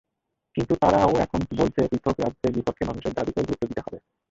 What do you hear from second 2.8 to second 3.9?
মানুষের দাবিকেও গুরুত্ব দিতে